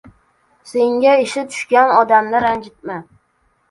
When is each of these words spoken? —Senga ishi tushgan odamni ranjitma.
—Senga 0.71 1.13
ishi 1.27 1.45
tushgan 1.53 1.95
odamni 2.01 2.45
ranjitma. 2.49 3.03